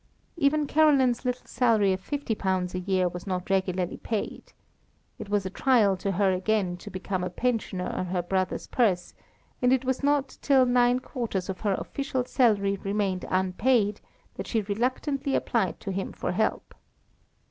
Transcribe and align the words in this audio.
Even 0.35 0.65
Caroline's 0.65 1.25
little 1.25 1.45
salary 1.45 1.93
of 1.93 2.01
£50 2.01 2.73
a 2.73 2.79
year 2.79 3.07
was 3.07 3.27
not 3.27 3.51
regularly 3.51 3.97
paid. 3.97 4.51
It 5.19 5.29
was 5.29 5.45
a 5.45 5.51
trial 5.51 5.95
to 5.97 6.13
her 6.13 6.33
again 6.33 6.75
to 6.77 6.89
become 6.89 7.23
a 7.23 7.29
pensioner 7.29 7.85
on 7.87 8.07
her 8.07 8.23
brother's 8.23 8.65
purse, 8.65 9.13
and 9.61 9.71
it 9.71 9.85
was 9.85 10.01
not 10.01 10.39
till 10.41 10.65
nine 10.65 11.01
quarters 11.01 11.49
of 11.49 11.59
her 11.61 11.73
official 11.75 12.25
salary 12.25 12.77
remained 12.81 13.25
unpaid, 13.29 14.01
that 14.37 14.47
she 14.47 14.61
reluctantly 14.63 15.35
applied 15.35 15.79
to 15.81 15.91
him 15.91 16.13
for 16.13 16.31
help. 16.31 16.73